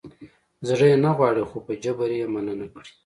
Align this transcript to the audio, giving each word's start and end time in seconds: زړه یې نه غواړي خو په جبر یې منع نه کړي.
زړه 0.67 0.85
یې 0.91 0.97
نه 1.05 1.11
غواړي 1.17 1.43
خو 1.49 1.57
په 1.67 1.73
جبر 1.83 2.09
یې 2.19 2.25
منع 2.33 2.53
نه 2.61 2.67
کړي. 2.73 2.91